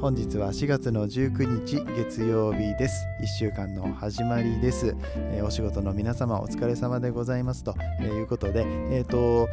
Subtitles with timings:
[0.00, 3.04] 本日は4月の19日月曜日です。
[3.22, 9.46] 1週間の始まりです、えー、お仕事の皆様お疲れ様でございますということでえっ、ー、と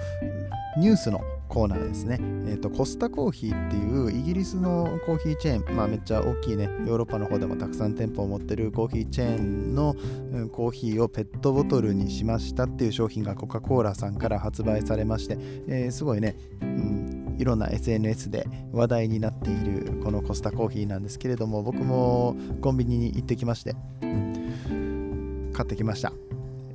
[0.78, 9.96] ニュースのコーナーですね、えーと、コスタコーヒーっていうイギリスのコーヒーチェーン、まあ、めっちゃ大きいねヨーロッパの方でもたくさん店舗を持ってるコーヒーチェーンの、
[10.32, 15.38] うん、コーヒーをペットボトルにしましたっていう商品がコカ・コーラさんから発売されまして、
[15.68, 26.14] えー、すごいね、うん、いろんな SNS で話題になっているこのコスタコーヒーなんですけれども僕もコンビニに行ってきまして、うん、買ってきました。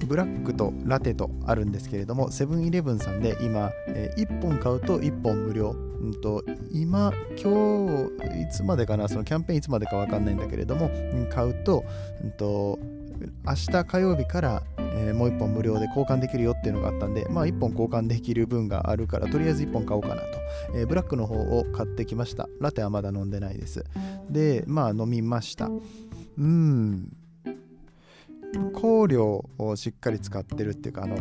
[0.07, 10.91] ブラックとラテとあるんですけれどもセブンイレブンさんで今、えー、1本買うと1本無料、うんと、今今日いつまでかなそのキャンペーンいつまでか分かんないんだけれども
[11.31, 11.85] 買うと,、
[12.23, 12.79] うんと、
[13.47, 14.63] 明日火曜日から、
[14.95, 20.27] えー、もう1本無料で交換できるよっていうのがあったんで、まあ1本交換できる分があるからとりあえず1本買おうかなと、
[20.75, 22.49] えー、ブラックの方を買ってきました。
[22.61, 23.85] ラテはまだ飲んでないです。
[24.31, 25.71] でまあ飲みました。
[26.39, 27.17] うん。
[28.75, 31.17] 香料をしっかり使ってるっていうかあの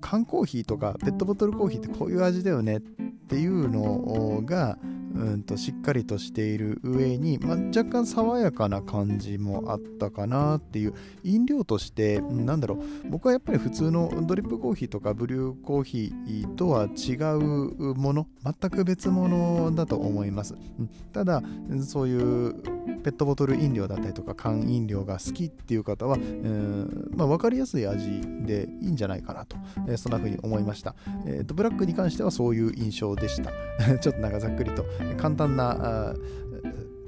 [0.00, 2.80] 缶コーヒーとかペットボトルコーヒーってこういう味だよねっ
[3.26, 4.78] ていうのが
[5.14, 20.90] うんとしっかりとしている上に、まあ、若干爽やかな感じもあったかなっていう飲料としてなんだろう僕はやっぱり普通のドリップコーヒーとかブリューコーヒーとは違うもの全く別物だと思います、うん。
[21.12, 21.42] ただ
[21.86, 22.54] そういう
[23.02, 29.56] ペットボトル飲料だったりとか缶飲料が好きっていう方は、えーまあ、分かりやすい味でいいんじゃないかなと、
[29.88, 30.94] えー、そんな風に思いました、
[31.26, 33.52] えーと、ブラックに関してはそういう印象でした。
[34.00, 34.84] ちょっとなんかざっくりと
[35.16, 36.14] 簡単な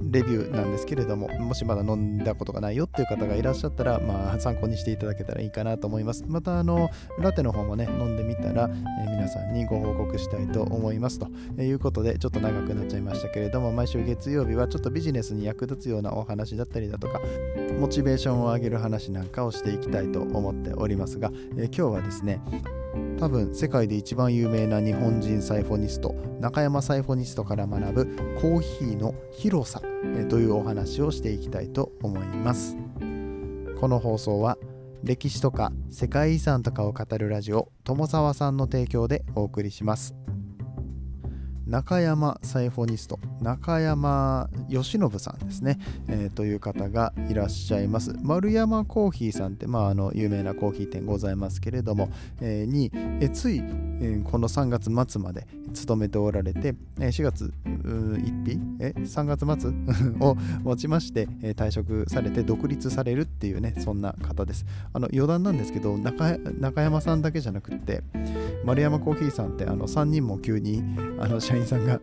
[0.03, 6.25] レビューなんですけれども、もしまだ飲んだことがないよっていう方がいらっしゃったら、まあ、参考にしていただけたらいいかなと思います。
[6.27, 8.71] また、あの、ラテの方もね、飲んでみたら、
[9.05, 11.19] えー、皆さんにご報告したいと思います。
[11.19, 11.29] と
[11.63, 17.21] いうことで、ちょっと長くなっちゃいましたけれども、毎週月曜日はちょっとビジネスに役立つようなお話だったりだとか、
[17.81, 22.41] モチベーションを上げる話なんかをしていきたいと思っておりますが、えー、今日はですね、
[23.19, 29.81] 多分世界で一番有名な日本人サイフォニスト中山サイフォニストから学ぶコーヒーの広さ
[30.29, 32.77] というお話をしていきたいと思います。
[33.81, 34.59] この放送は
[35.03, 40.15] 歴史とか世界遺産とかを語るラジオ友沢さんの提供でお送りします。
[41.67, 45.79] 中山サイフォニスト中山義信さんですね、
[46.09, 48.15] えー、という方がいらっしゃいます。
[48.23, 52.09] 丸山コーヒーさんって、まあ、あの有名なコーヒー店ございますけれども、
[52.41, 53.61] えー、に、えつい、
[54.25, 59.71] この3月末まで勤めておられて、え4月1日え3月末
[60.21, 61.27] をもちまして、
[61.57, 64.65] 退職されて独立されるっていうねそんな方です。
[64.93, 68.03] あの余談なんですけど中中山さんだけじゃなくって
[68.67, 70.83] 丸山コーヒーさんってあの3人も急に
[71.21, 72.01] あの社員さんが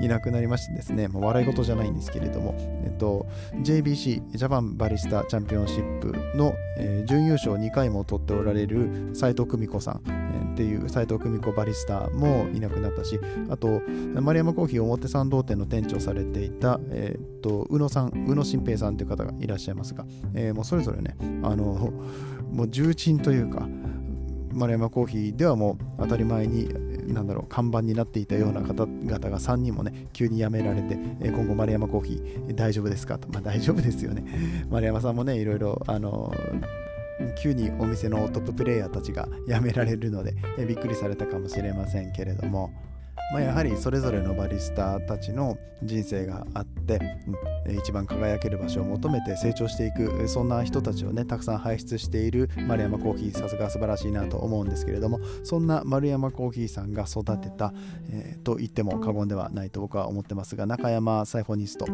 [0.00, 2.54] いなくなりましてですね、まあ、笑い事じゃないんですけれども、
[2.84, 3.26] えっと、
[3.62, 13.82] JBC ジャパンバリスタチャンピオンシップの、えー、準優勝2回も取っておられる斉藤久美子さん、えー、っていう斉藤久美子バリスタもいなくなったしあと
[14.14, 21.92] 丸山コーヒー表参道店の店長されていた、えー、っと宇野さん宇野新平さんという方がいらっしゃいますが、えー、もうそれぞれねあの
[22.50, 23.68] もう重鎮というか
[24.56, 26.68] 丸山コーヒーではもう当たり前に
[27.12, 33.28] なんだろう看板になっていたような方々が3人もね急に辞められて今後丸山コーヒー大丈夫ですかと。
[33.28, 34.24] まあ大丈夫ですよね。
[34.70, 36.34] 丸山さんもねいろいろあの
[37.38, 40.34] 急にお店のトッププレイヤーたちが辞められるので
[40.66, 42.72] びっくりされたかもしれませんけれども。
[43.32, 47.00] まあ、やはりそれぞれのバリスタたちの人生があって、
[47.66, 57.74] うん、一番輝ける場所を求めて成長していくそんな人たちをねたくさん輩出している丸山コーヒーさすが素晴らしいなと思うんですけれどもそんな丸山コーヒーさんが育てた、
[58.10, 61.86] えー、と言っても過言ではないと僕は思ってますが中山サイフォニスト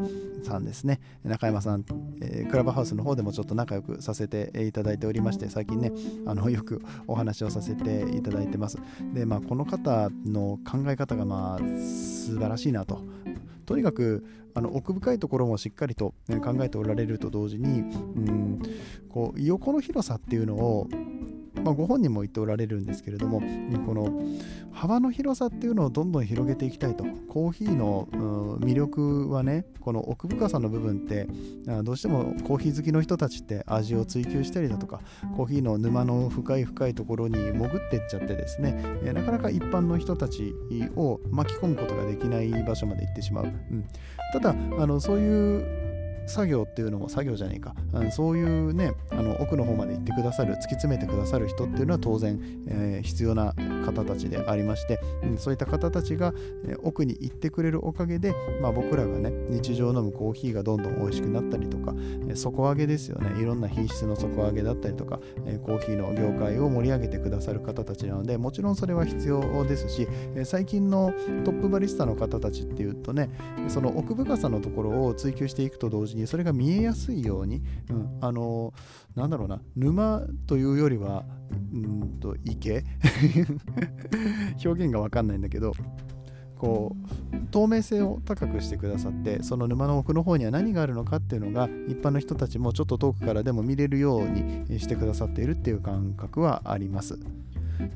[0.45, 1.01] さんですね。
[1.25, 1.85] 中山さん、
[2.21, 5.93] えー、クラブハウスの方でもちょっと仲良くさせていただいておりまして最近ね
[6.27, 8.79] あのよくお話をさせていただいてます。
[9.15, 13.01] でまあこの方の考え方ががまあ素晴らしいなと。
[13.65, 14.25] とにかく
[14.55, 16.15] あの奥深いところもしっかりと
[16.45, 18.63] 考えておられると同時に、うん、
[19.09, 20.89] こう横の広さっていうのを
[21.63, 23.41] まあ、ご本人も言っておられるんですけれども
[23.87, 24.23] この
[24.73, 28.09] 幅の広さっていうのをどんどん広げていきたいとコーヒーの
[28.61, 31.29] 魅力はねこの奥深さの部分って
[31.83, 35.01] どうしてもコーヒー好きの人たちって味を追求したりだとか
[35.37, 38.73] コーヒーの沼の深い深いところに潜ってっちゃってですね
[39.05, 40.55] なかなか一般の人たち
[40.97, 43.85] を巻き込むことができない場所まで行ってしまう、うん、
[44.33, 45.92] ただあのそういう
[46.27, 53.55] 作業っていうのも作業じゃねえか、うん、そういうねあの奥の方まで行ってくださる突き詰めてくださる人っていうのは当然、えー、必要な
[53.85, 56.33] 方たちでありまして、うん、そういった方たちが、
[56.65, 61.95] えー、奥に行ってくれるおかげで、まあ、僕らがね日常飲むコーヒーがどんどん美味しくなったりとか、
[62.29, 63.41] えー、底上げですよね。
[63.41, 71.13] いろんな品質の底上げだったりとか、えコーヒーの業界を盛り上げてくださる方たちなのでもちろんそれは必要ですし、え最近の
[71.45, 73.31] トップバリスタの方たちっていうとね
[73.69, 78.73] その奥深さのところを追求していくと同時にそれが見えやすいように、うん、あの
[79.15, 81.25] なんだろうな沼というよりは
[81.73, 82.85] うんと池？
[84.65, 85.73] 表現が分かんないんだけど
[86.57, 86.97] こ
[87.33, 97.19] う透明性を高くしてくださってその沼の奥の方には何があるのかっていうのが一般の人たちもちょっと遠くからでも見れるようにしてくださっているっていう感覚はあります。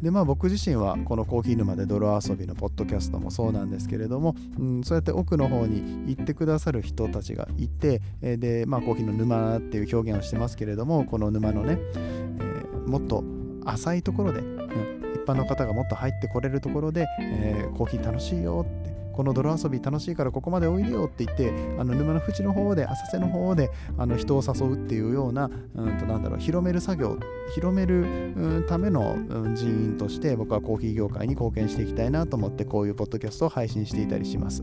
[0.03, 13.25] でまあ僕自身はこのコーヒー沼で泥遊びのポッドキャストもそうなんですけれども、うん、そうやって奥の方に行ってくださる人たちがいてでまあコーヒーの沼っていう表現をしてますけれどもこの沼のね、えー、もっと
[13.65, 27.19] 浅いところで、うん、一般の方がもっと入ってこれるところで、えー、コーヒー楽しいよってこの泥遊び楽しいからここまでおいでよって言ってあの沼の縁の方で浅瀬の方であの人を誘うっていうようなうんとなんだろう広める作業
[27.55, 29.17] 広めるための
[29.55, 34.63] 人員として僕はコーヒー業界に貢献していきたいなと思ってこういうポッドキャストを配信していたりします。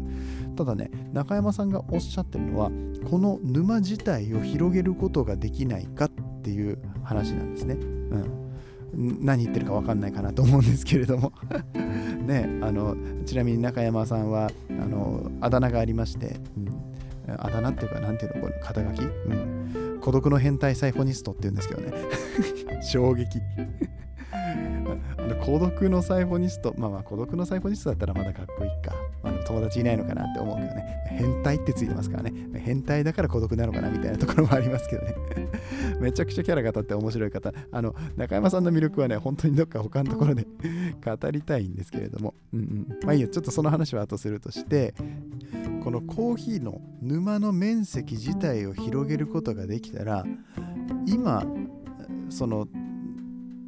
[0.55, 2.69] ただね中山さんがおっしゃってるのは
[3.09, 6.09] この沼自体を広げることができないかっ
[6.44, 7.75] ていう話なんですね。
[7.75, 7.77] う
[8.17, 8.42] ん。
[8.95, 11.31] 何言ってるか分かんないかなと思うんですけれども。
[12.23, 12.95] ねあの
[13.25, 16.69] ちなみに中山さんはあのあだ名がありまして、うん、
[17.27, 21.91] あだ名っていうか何ていうのこれ肩書き、うん、孤独の変態サイフォニストっていうんですけどね。
[22.81, 23.39] 衝撃。
[25.17, 28.93] あの孤独のサイフォニストまあまあ孤独のサイフォニストだったらまだかっこいいか。
[29.23, 30.83] あの友達いないのかなって思うけどね。
[31.17, 32.31] 変態ってついてますからね。
[32.63, 35.15] 変態だから孤独なのかなみたいなところもありますけどね。
[36.00, 37.54] めちゃくちゃキャラが立って面白い方。
[37.71, 40.48] あの中山さんの魅力はね本当にどっか他のところで
[41.04, 42.33] 語りたいんですけれども。
[42.54, 42.88] うんうん。
[43.04, 43.27] まあいいよ。
[43.27, 44.94] ちょっとその話は後するとして
[45.83, 50.25] このコーヒーの沼の面積自体を広げることができたら
[51.06, 51.45] 今
[52.30, 52.68] その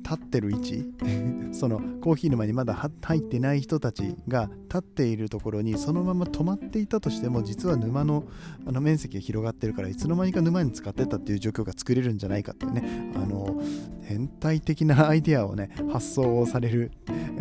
[0.07, 0.85] 立ってる位置？
[1.51, 8.25] そのコーヒー沼にまだ入ってない人たちが立っているところにそのまま止まっていたとしても実は沼の
[8.67, 13.11] あの面積が広がってるからいつの間にか沼に使ってたっていう状況が作れるんじゃないかっていうね。
[13.15, 13.61] あの
[14.05, 16.91] 変態的なアイデアをね発想をされる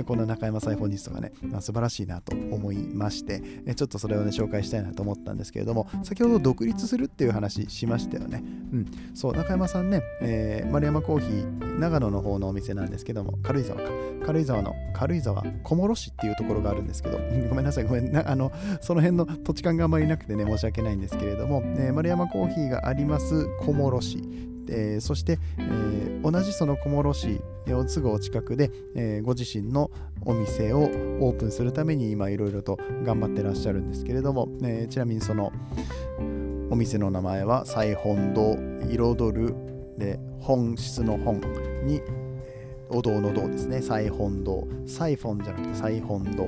[0.06, 3.42] この中山サイフォニストがね、まあ、素晴らしいなと思いまして
[3.76, 8.42] ちょっとそれをね紹介したいなと思ったんですけれども先ほど独立するっていう話しましたよね。
[8.72, 8.86] うん。
[9.14, 13.90] そう中山さんね、えー、丸山コーヒー長野の方の店なんですけども、軽井沢か。
[14.26, 17.18] 軽井沢の軽井沢小諸市っていうところがあるんですけど、
[17.50, 24.54] ごめんなさい、ごめんな、あの、その辺の土地勘があまりなくてね、申し訳ないんですけれども、えー、丸山コーヒーがあります小諸市。
[24.66, 29.90] えー、そして、えー、同じその小諸市のすぐお近くで、えー、ご自身の
[30.24, 35.52] お店をオープンするために今いろいろと頑張ってらっしゃるんですけれども、えちなみにその
[36.70, 38.56] お店の名前は彩本堂
[38.88, 39.54] 彩る
[39.98, 41.40] で本質の本
[41.84, 42.00] に
[42.90, 46.44] お堂の堂ですね、サイフォン堂、サイフォンじゃなくてサイフォン堂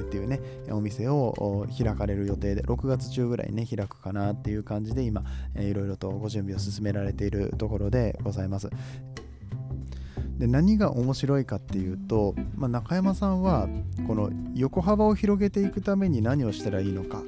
[0.00, 0.40] っていうね、
[0.70, 5.24] お店を開かれる予定で、6月中ぐらいにね、開くかなっていう感じで、今、
[5.56, 8.70] いろいろとご準備を進められているところでございます。
[10.38, 13.68] で何が面白いかっていうと、まあ、中山さんは
[14.06, 17.24] この横幅を広げていくために何をしたらいいのか、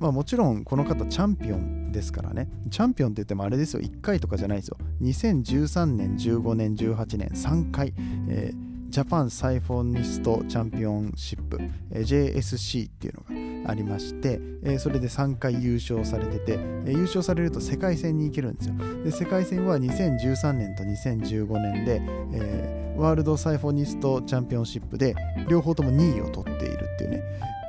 [0.00, 2.48] まあ、もちろんこの方チャンピオンですからね。
[2.70, 3.80] チャンピオンって言ってもあれですよ。
[3.80, 4.78] 1回とかじゃないですよ。
[5.02, 7.94] 2013年15年18年3回、
[8.28, 11.58] えージャパンサイフォニストチャンピオンシップ、
[11.90, 18.74] えー、JSC っていうのがありまして、えー、それで3回優勝されてて、えー、優勝されると世界戦に行けるんですよ。
[19.02, 22.02] で世界戦は2013年と2015年で、
[22.34, 25.14] え、ワールドサイフォニストチャンピオンシップで
[25.48, 27.22] 両方とも2位を取っているっていうね。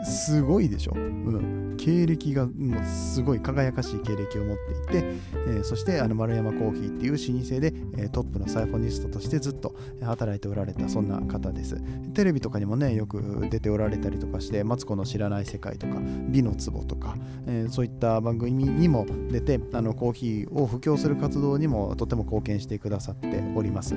[0.04, 4.58] すごいでしょ、うん、経歴がもうすごい輝かしい経歴を持っ
[4.90, 11.82] ていて、えー、そしてあの丸山コーヒーっていう老舗で、えー、トップのサイフォニストとしてずっと働いておられたそんな方です。
[12.14, 15.96] テレビとかにもねよく出ておられたりとかしてマツコの知らない世界とか
[16.30, 17.16] 美の壺とか、
[17.48, 23.96] えー、そういった番組にも出てあのコーヒーを布教する活動にもとても貢献してくださっております。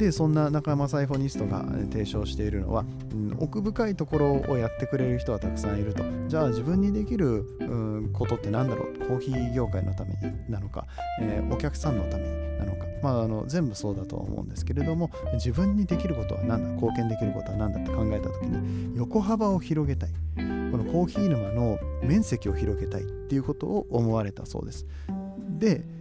[0.00, 6.02] でそんな中山サイフォニストが提唱しているのは、うん、奥深いところをやってくれる人はたくさんいると。
[6.26, 8.98] じゃあ自分にできる、うん、ことって何だろう？
[9.06, 10.16] コーヒー業界のために
[10.48, 10.86] なのか、
[11.20, 16.68] えー、お客さんのためになのか、まあ、あの全部そうだとは思うんですけれども自分にできることは何だ？
[16.70, 20.10] 貢献できることは何だって考えた時に横幅を広げたい。
[20.70, 24.86] このコーヒー沼の面積を広げたいっていうことを思われたそうです。
[25.58, 25.99] で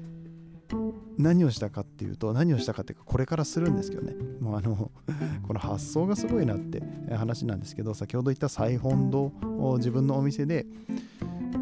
[1.20, 4.16] 何をしたかっていうと何をしたかっていうかこれからするんですけどね。
[4.40, 4.90] もうあの
[5.46, 6.82] この発想がすごいなって
[7.16, 10.66] 話なんですけど先ほど言ったサイフォンドを自分のお店で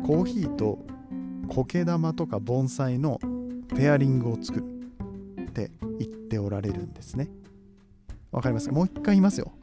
[0.06, 0.86] コーヒーと
[1.50, 3.20] 苔玉とか盆栽の
[3.76, 4.78] ペアリングを作る。
[5.48, 7.30] って言っておられるんですね。
[8.32, 8.76] わかりますか？
[8.76, 9.54] もう一回言いますよ。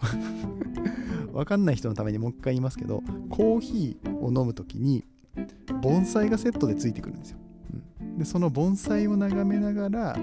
[1.32, 5.04] わかんない人のためにもう一回言いますけどコーヒーを飲む時に
[5.82, 7.38] 盆栽がセットでついてくるんですよ。
[8.18, 10.16] でその盆栽を眺めながら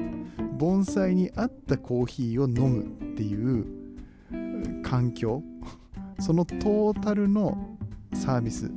[0.57, 5.43] 盆栽に合ったコーヒーを飲むっていう環境。
[6.19, 7.77] そのトータルの
[8.13, 8.71] サービス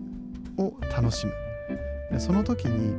[0.57, 2.21] を楽しむ。
[2.21, 2.95] その時に、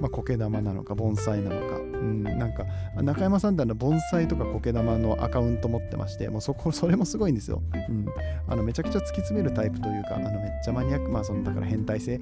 [0.00, 2.64] まあ、苔玉なのか盆栽なのかうん、なんか
[2.96, 8.06] 中山さんってあの盆栽とか苔玉のアカウント持ってましてもうそこそれもすごいんですよ、うん、
[8.46, 12.18] あのめちゃくちゃ突き詰めるタイプというかあのめっちゃマニアックまあそのだから変態性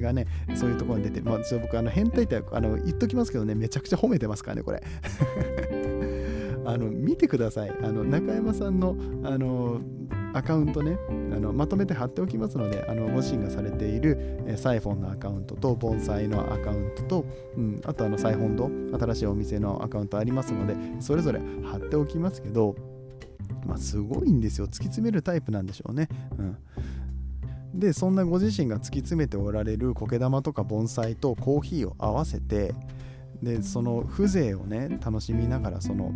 [0.00, 4.82] がね そういうところに出てまあ僕あの変態ってあの言っときますけどねめちゃくちゃ褒めてますからねこれ。
[6.66, 7.72] あの見てください。
[7.80, 9.80] あの中山さんのあの
[10.36, 17.24] アカウントねあのまとめて貼っておきますのであのご自身がされている、えサイフォンのアカウントと盆栽のアカウントと、
[17.56, 18.56] うん、あとあのサイフォン
[18.90, 22.76] ド新しいお店のアカウントありますのでそれぞれ貼っておきますけど
[23.64, 26.08] まあすごいんですよ突き詰めるタイプなんでしょうね。
[26.38, 26.56] うん
[27.74, 32.74] でそんなご自身が突き詰めておられる苔玉とか盆栽とコーヒーを合わせて
[33.42, 36.10] でその風情をね楽しみながらその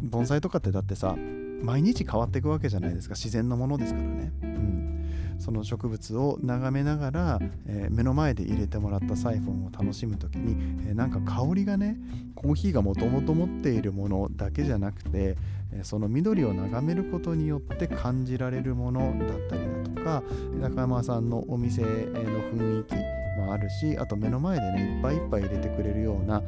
[0.00, 1.16] 盆栽とかってだってさ
[1.62, 3.14] 毎日変わっていくわけじゃないですか。
[3.14, 10.56] 自然のものですからね、うん、その植物を眺めながら、えー、目の前で入れてもらったサイフォンを楽しむ時に、
[10.88, 11.96] えー、なんか香りがね
[12.34, 15.36] コーヒーがもともと持っているものだけじゃなくて、
[15.72, 20.22] えー、その緑を眺めることによって感じられるものだったりだとか
[20.60, 22.94] 中山さんのお店の雰囲気
[23.40, 26.42] もあるしあと目の前でねいっぱいいっぱい入れてくれるような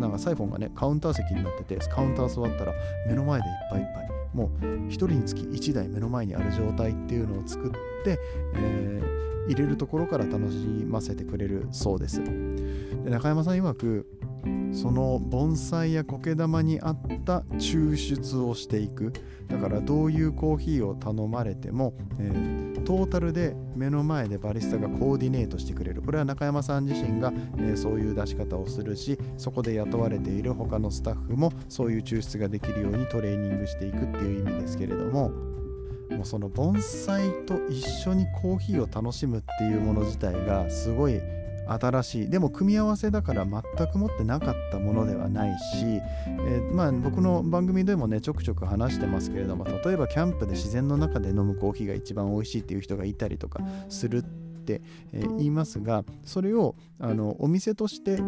[0.00, 2.72] なんかサイフォンがねカウンター席になっててカウンター座ったら
[3.06, 7.70] 目の前でいっぱいいっぱいもう1人につき1台目の前にある状態っていうのを作っ
[8.04, 8.18] て、
[8.54, 12.22] えー、入れるところから楽しませてくれるそうです。
[12.22, 14.06] で中山さん曰く
[14.72, 19.12] その盆栽や苔玉に合った抽出をしていく。
[19.48, 26.00] だからどういうコーヒーを頼まれても、えー、トータルで目の前でバリスタがコーディネートしてくれる。
[26.00, 35.30] これは中山さん自身が、えー、そういう出し方をするしそこで雇われている他のスタッフもそういう抽出ができるようにトレーニングしていくっていう意味ですけれども
[36.10, 41.20] もうその盆栽と一緒にコーヒーを楽しむっていうもの自体がすごい
[41.66, 42.30] 新しい。
[42.30, 54.24] でも組み合わせだから全く持ってなかったものではないし、えー、まあ、僕の番組でもねちょくちょく話してますけれども例えばキャンプで自然の中で飲むコーヒーが一番美味しいっていう人がいたりとかする
[54.62, 54.80] って
[55.12, 58.18] 言いますがそれをあのお店として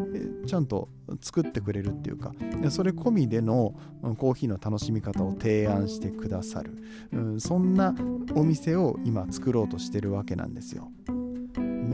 [0.46, 0.88] ちゃんと
[1.20, 2.32] 作ってくれるっていうか
[2.70, 3.74] それ込みでの
[4.18, 6.76] コーヒーの楽しみ方を提案してくださる、
[7.12, 7.94] うん、そんな
[8.34, 10.90] お店を今作ろうとしてるわけなんですよ。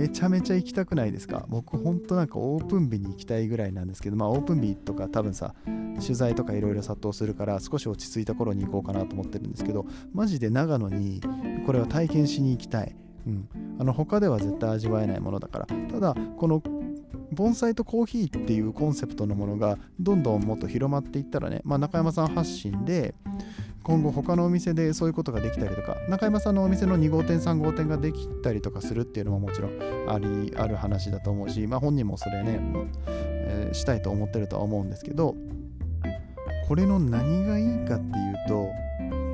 [0.01, 1.45] めちゃめちゃ行きたくないですか？
[1.49, 5.55] 僕ほんとなんかオープン日に行きたいぐらいなんですけどまあオープン日とか多分さ
[6.01, 11.21] 取材とかいろいろ殺到するから少し落ち着いた頃に行こうかなと思ってるんですけどマジで長野に
[11.67, 15.67] これは体験しに行きたい、うん、あの他では絶対味わえないものだから。
[15.67, 16.63] ただこの
[17.33, 23.15] 盆栽とコーヒーっていうコンセプトのものがどんどんもっと広まっていったらね、まあ、中山さん発信で
[23.91, 29.73] 今後他のお店でそういうことができたりとか中山さんのお店の2号店3号店ができたりとかするっていうのももちろん
[30.09, 32.61] ありある話だと思うし、まあ、本人もそれね、
[33.27, 35.35] えー、したいと思ってるとは思うんですけど
[36.69, 38.69] これの何がいいかっていうと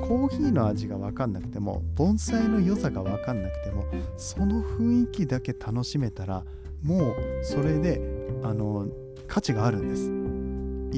[0.07, 3.85] コーヒーの味が分かんなくても盆栽の良さが分かんなくても
[4.17, 6.43] その雰囲気だけ楽しめたら
[6.81, 8.01] もうそれで
[8.41, 8.87] あの
[9.27, 10.09] 価値があるんです。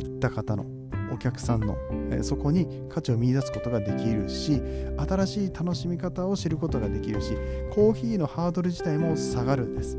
[0.01, 0.78] 行った方の。
[1.11, 1.77] お客さんの、
[2.11, 4.61] えそこに価値を見いだすことができるし
[4.97, 7.35] 新しい楽しみ方を知ることができるし
[7.71, 9.97] コーヒーのハードル自体も下がるんです。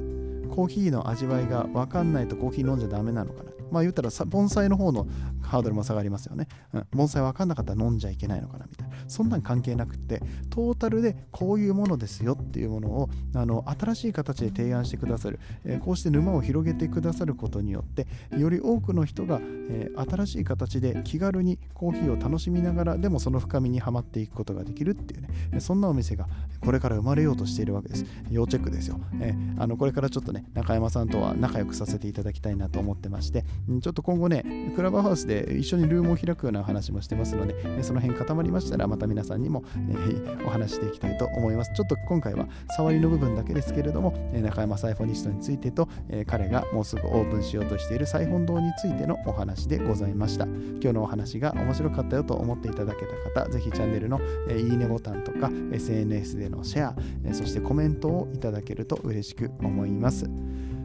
[0.51, 3.51] コーヒーの味わいが分かんないとコーヒー飲んじゃダメなのかな。
[3.71, 5.07] まあ言ったら盆栽の方の
[5.43, 6.49] ハードルも下がりますよね。
[6.73, 8.95] うん、盆栽分かんなかったら飲んじゃいけないのかなみたいな。
[9.09, 18.07] そんなん関係なくって、トータルでこういうものですよっていうものをあの新しい形で提案してくださる、えー、こうして沼を広げてくださることによって、
[18.37, 26.27] より多くの人が、えー、新しい形で気軽にコーヒーを楽しみながら、でもその深みにはまっていくことができるっていうね、そんなお店が
[26.61, 28.05] これから生まれようとしているわけです。
[28.31, 29.01] 要チェックですよ。
[29.21, 33.45] えー、あのこれからちょっとね、中山さんとは仲良くさせていただきたいなと思ってまして、
[33.83, 41.73] ちょっと今後ね、クラブハウスで一緒にルームを開くような話もしてますので、その辺固まりましたら、また皆さんにも、え、お話していきたいと思います。
[41.73, 50.47] ちょっと今回は触りの部分だけですけれども、中山サイフォニストについてと、え、彼がもうすぐオープンしようとしているサイフォン堂についてのお話でございました。
[50.47, 60.29] 今日のお話が面白かったよと思っていただけた方、ぜひチャンネルの、え、いいねボタンとか SNS でのシェア、え、そしてコメントをいただけると嬉しく思います。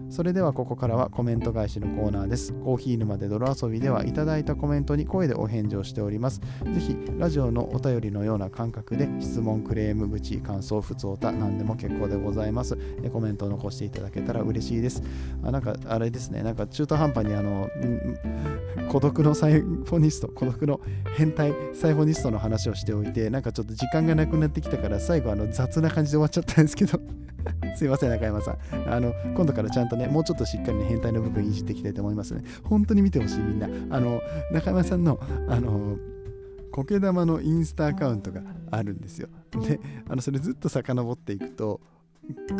[0.10, 2.54] それではここからはコメント返しのコーナーです。
[2.54, 6.40] コーヒー沼で泥遊びではいただいたコメントに声でお返事をしております。
[6.40, 12.78] ぜひラジオのお便りのような感覚で質問、クレーム、愚痴、感想、ふつおた、何でも結構でございます。
[13.12, 15.04] コメントを残していただけたら嬉しいです。
[15.44, 17.70] あなんかあれですね、なんか中途半端にあの、
[18.90, 20.80] 孤独のサイフォニスト、孤独の
[21.18, 27.00] 変態サイフォニストの話をしておいて、なんかちょっと時間がなくなってきたから最後あの雑な感じで終わっちゃったんですけど
[27.76, 28.58] すいません、中山さん。
[28.94, 32.44] あの、今度からちゃんとね、もうちょっとしっかりね、変態の部分いじっていきたいと思いますね。
[32.64, 33.68] 本当に見てほしい、みんな。
[33.90, 34.22] あの、
[34.52, 35.98] 中山さんの、あの、
[36.72, 39.30] 苔玉のインスタアカウントがあるんですよ。
[39.52, 41.80] で、あのそれずっと遡っていくと、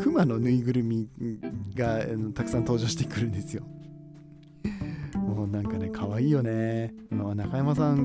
[0.02, 1.10] 熊のぬいぐるみ
[1.76, 2.00] が
[2.34, 3.64] たくさん登場してくるんですよ。
[5.36, 6.94] もうなんかね、可愛いよね。
[7.12, 7.98] 中山さん、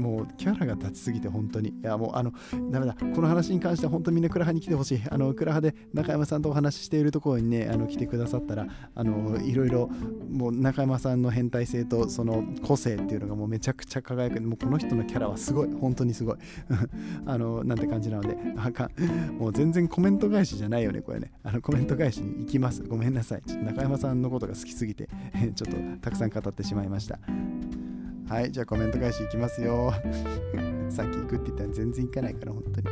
[0.00, 1.68] もうキャラが立ちすぎて本当に。
[1.68, 2.32] いや、もうあの、
[2.70, 2.96] ダメだ。
[3.14, 5.02] この話に関しては本当みんなクラハに来てほしい。
[5.10, 9.90] あの、クラハで中山さんとお話ししているところにね、あの来てくださったら、あの、いろいろ、
[10.30, 14.40] もう中山さんの変態性とその個性っていうのがもうめちゃくちゃ輝く。
[14.40, 15.68] もうこの人のキャラはすごい。
[15.70, 16.36] 本当にすごい。
[17.26, 19.36] あの、なんて感じなので、あかん。
[19.38, 21.30] もう全然コメント返しじゃないよね、これね。
[21.42, 22.82] あの、コメント返しに行きます。
[22.82, 23.42] ごめんなさい。
[23.64, 25.08] 中山さんのことが好きすぎて、
[25.54, 27.18] ちょっとたくさん語ってしましまいました。
[28.28, 29.92] はい、じゃあコメント返しいきますよ。
[30.88, 32.86] さっき行くって言ったら全然行かないから、本当に。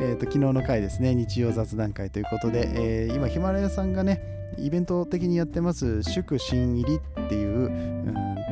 [0.00, 4.22] えっ、ー、と、昨日の回ですね、日曜雑談会ということで、えー、今、ヒマラヤさんがね、
[4.56, 7.00] イベント的にやってます、祝新入りっ、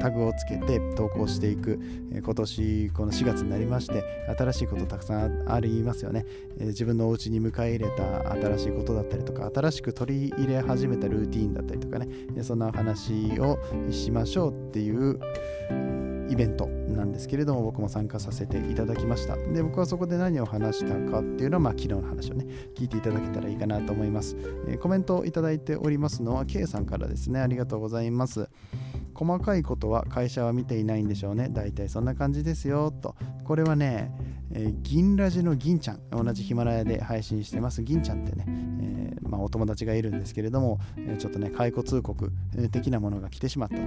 [0.03, 1.79] タグをつけて投稿していく、
[2.13, 4.03] え、今年この4月になりまして
[4.37, 6.27] 新しいことたくさんありますよね、
[6.59, 12.09] え、自分のお家に迎え入れた新しいことだったりとか新しく取り入れ始めたルーティーンだったりとかね。
[12.43, 13.59] そんな話を
[13.91, 15.21] しましょうっていう
[16.29, 19.37] イベントなんですけれども僕も参加させていただきました。
[19.37, 24.37] で僕はそこで何を話したかっていうのは、まあ、昨日の話をね聞いていただけたらいいかなと思います、
[24.67, 27.41] えー、コメントをいただいておりますのは K さんからですね。
[27.41, 28.49] ありがとうございます。
[29.15, 31.49] 細かいことは会社は見ていないんでしょうね。
[31.51, 33.17] 大体そんな感じですよと。
[33.45, 34.11] これはね、
[34.53, 37.83] えー、銀ラジの銀ちゃん同じヒマラヤで配信してます。
[37.83, 42.31] 銀ちゃんってね、えー、まあ、お友達がいるんですけれども、えちょっとね解雇通告
[42.71, 43.83] 的なものが来てしまったと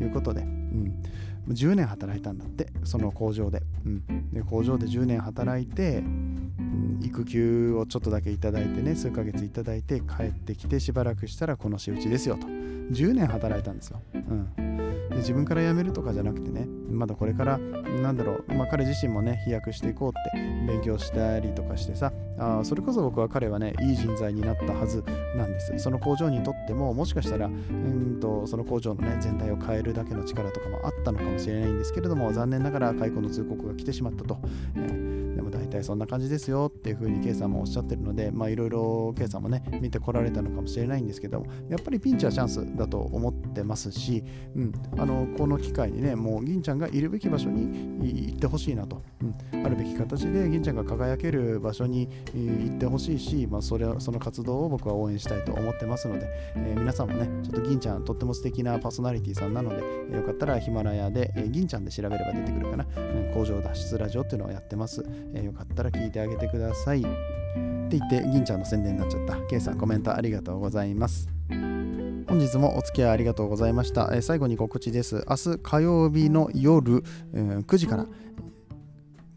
[0.00, 1.02] いうことで、うん、
[1.48, 12.46] 10年働いたんだってその工場で,、うん、で工場で10年働いて、うん、育休をちょっとだけいただいてね数ヶ月いただいて帰ってきてしばらくしたらこの仕打ちですよと。
[12.46, 25.04] 10年働いたんですよ、うん、で自分から辞めるとかじゃなくてねまだこれからなんだろう、まあ、彼自身もね飛躍していこうって勉強したりとかしてさあそれこそ僕は彼はねいい人材になったはず
[25.36, 25.78] なんです。
[25.78, 34.38] その工場にとてももしかしたらうんとその工場のね全体を変えるだけの力とかもあったのかもしれないんですけれども残念ながら解雇の通告が来てしまったと、
[34.76, 44.22] えー、でも大体そんな感じですよっていうふうに K さんもおっしゃってるのでいろいろ K さんもね見てこられたのかもしれないんですけどもやっぱりピンチはチャンスだと思ってますし、
[44.54, 56.26] うん、あのこの機会にねもう銀ちゃんがいるべき場所に行ってほしいなと、うん、あるべき形で銀ちゃんが輝ける場所に行ってほしいし、まあ、それその活動を僕は応援したいと思ってますので、
[56.66, 67.00] えー、皆さんもねちょっと銀ちゃんとっても素敵なパーソナリティさんなので、よかったらヒマラヤで、えー、銀ちゃんで調べれば出てくるかな、うん、工場脱出ラジオっていうのをやってます、えー、よかったら聞いてあげてください。
[67.00, 69.36] って言って銀ちゃんの宣伝になっちゃった。
[69.46, 71.28] K さんコメントありがとうございます。
[71.48, 74.10] 本日もお付き合いありがとうございました。
[74.12, 75.24] えー、最後に告知です。
[75.26, 78.06] 明日火曜日の夜、えー、9時から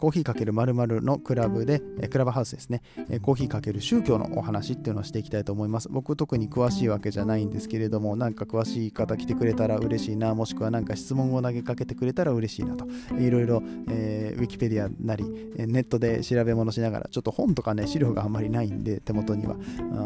[0.01, 5.89] コーヒーかける〇〇のクラブで、えクラブハウスですね、えコーヒーかける宗教のお話っていうのをしていきたいと思います。
[5.91, 12.87] 僕特に詳しいわけじゃないんですけれどもなんか詳しい方来てくれたら嬉しいなもしくは何か質問を投げかけてくれたら嬉しいなと。
[13.19, 13.61] いろいろ、
[13.91, 15.23] えー、ウィキペディアなり
[15.55, 19.55] ネットで調べ物しながらちょっと本とかね資料があんまりないんで手元には。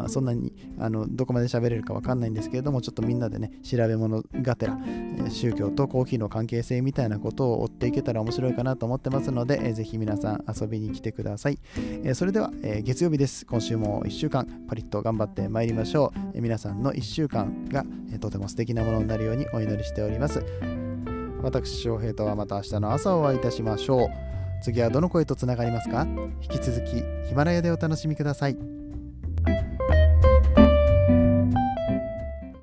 [0.04, 4.78] あそんなにあのどこまで喋れるかわかんないんですけれどもちょっとみんなでね調べ物がてら、
[5.30, 11.58] 宗教とコーヒーの関係性みたいなことを追っていけたら面白いかなと思ってますので、えー、ぜひ皆さん遊びに来てください、
[12.04, 13.46] えー、それでは、えー、月曜日です。
[13.46, 20.44] 今週も1週間パリッと頑張ってまいりましょう、えー、皆さんの1週間が、えー、とても素敵なものになるようにお祈りしております。
[21.42, 24.08] 私翔平とはまた明日の朝お会いいたしましょう。
[24.62, 26.06] 次はどの声とつながりますか？
[26.42, 28.56] 引き続きヒマラヤでお楽しみください。